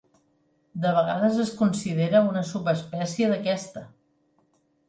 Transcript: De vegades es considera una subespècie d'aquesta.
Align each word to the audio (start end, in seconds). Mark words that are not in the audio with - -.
De 0.85 0.93
vegades 0.95 1.37
es 1.43 1.51
considera 1.59 2.23
una 2.31 2.43
subespècie 2.53 3.29
d'aquesta. 3.35 3.85